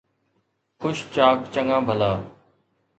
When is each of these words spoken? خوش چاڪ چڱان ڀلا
خوش 0.79 0.97
چاڪ 1.13 1.37
چڱان 1.53 1.81
ڀلا 1.87 2.11